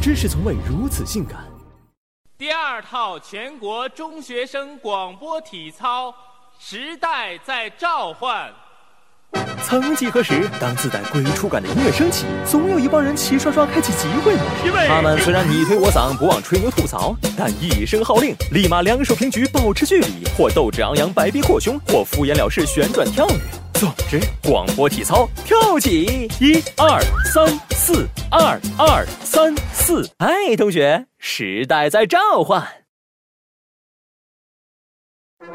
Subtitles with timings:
[0.00, 1.44] 知识从未如此性感。
[2.38, 6.14] 第二套全国中学生广播体操，
[6.58, 8.50] 时代在召唤。
[9.62, 14.88] 曾几何时，当自带鬼畜感的音乐升起，总有一帮人齐刷刷开启集会模式。
[14.88, 23.34] 他们虽然你推我搡，不忘吹牛吐槽，但一声号令，立马两手平举，保持距离，或斗志昂扬，白臂扩胸，或敷衍了事，旋转跳跃。
[23.80, 26.28] 总之，广播体操，跳起！
[26.38, 27.00] 一二
[27.32, 30.06] 三四，二二三四。
[30.18, 32.79] 哎，同学，时代在召唤。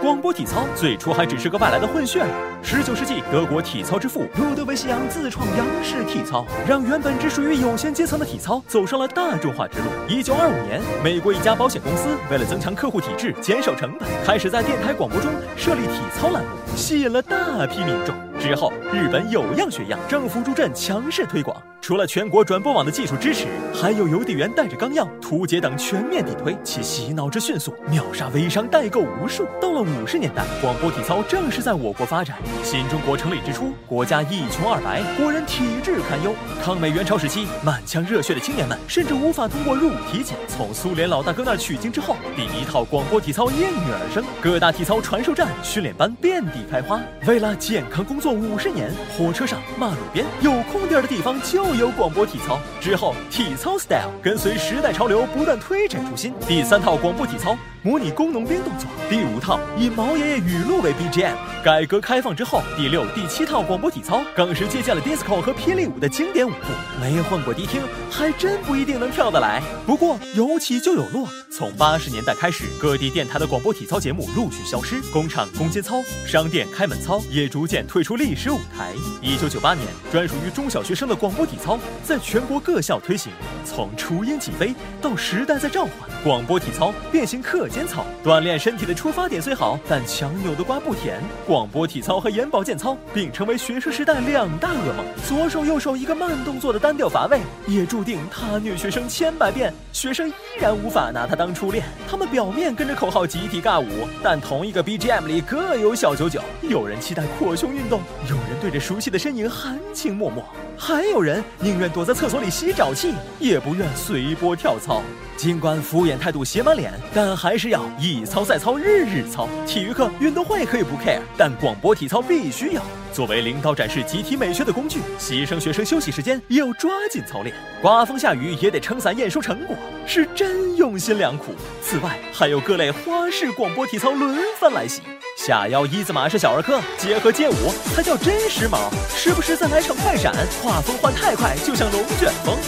[0.00, 2.28] 广播体操最初还只是个外来的混血儿。
[2.62, 9.84] 十九世纪，德国体操之父路德维希杨自创杨式体操，让原本只属于有钱阶层的体操走上了大众化之路。
[10.08, 18.14] 一九二五年，美国一家保险公司为了增强客户体质、减少成本，开始在电台广播中设立体操栏目，吸引了大批民众。
[18.46, 21.60] 之后，日本有样学样，政府助阵，强势推广。
[21.80, 29.46] 除了全国转播网的技术支持，还有邮递员带着纲要、图解等全面地推，其洗脑之迅速，秒杀微商代购无数。
[29.60, 32.36] 到了五十年代，广播体操正式在我国发展。
[32.64, 36.34] 新中国成立之初，国家一穷二白，国人体质堪忧。
[36.60, 40.36] 抗美援朝时期，满腔热血的青年们甚至无法通过入伍体检。
[40.48, 47.00] 从苏联老大哥那儿取经之后，第一套广播体操应运而生，各大体操传授站、训练班遍地开花。
[47.28, 51.76] 为了健康工作五十年，火车上、马路边有空地儿的地方就。
[51.76, 56.32] 有广播体操之后，体操 style 跟随时代潮流不断推陈出新。
[56.48, 57.54] 第三套广播体操。
[57.86, 61.36] 模拟工农兵动作，第五套以毛爷爷语录为 BGM。
[61.62, 66.66] 改革开放之后，第六、第七套广播体操更是借鉴了 disco 和霹雳舞的经典舞步。
[67.00, 69.62] 没混过迪厅，还真不一定能跳得来。
[69.86, 78.92] 不过有起就有落，从八十年代开始，各地电台的广播体操节目陆续消失，工厂攻坚操、商店开门操也逐渐退出历史舞台。
[79.22, 83.32] 一九九八年，专属于中小学生的广播体操在全国各校推行。
[83.64, 85.92] 从雏鹰起飞到时代在召唤，
[86.22, 87.68] 广播体操变形课。
[87.76, 91.20] 间操锻炼身体的出发点虽好，但强扭的瓜不甜。
[91.46, 95.04] 广播体操和眼保健操并成为学生时代两大噩梦。
[95.28, 101.84] 左手右手一个慢动作的单调乏味，也注定他虐学生千百遍，学生依然无法拿他当初恋。
[102.08, 106.40] 他们表面跟着口号集体尬舞，但同一个 BGM 里各有小九九。
[106.62, 110.42] 有人期待扩胸运动，有人对着熟悉的身影含情脉脉，
[110.78, 115.02] 还有人宁愿躲在厕所里吸沼气，也不愿随波跳操。
[115.36, 119.48] 尽管敷衍态度写满脸，但还是要一操再操，日日操。
[119.66, 122.82] 体育课、运动会可以不 care，但广播体操必须要。
[123.12, 127.54] 作为领导展示集体美学的工具，牺牲学生休息时间也要抓紧操练。
[127.82, 129.76] 刮风下雨也得撑伞验收成果，
[130.06, 131.54] 是真用心良苦。
[131.82, 135.02] 此外，还有各类花式广播体操轮番来袭。
[135.46, 137.54] 下腰一字马是小儿科，结合街舞
[137.94, 138.90] 才叫真时髦。
[139.08, 142.58] 时不时再来场快闪，画风换太快，就像龙卷风。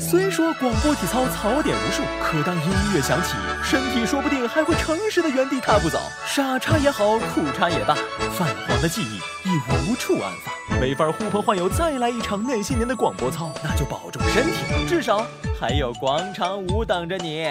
[0.00, 6.00] 虽说广播体操槽点无数，可当音乐响起，身体说不定还会诚实的原地踏步走。
[6.26, 7.94] 傻叉也好，酷叉也罢，
[8.36, 10.80] 泛黄的记忆已无处安放。
[10.80, 15.24] 没法呼朋唤友再来一场那些年的广播操，那就保重身体，至少
[15.60, 17.46] 还有广场舞等着你。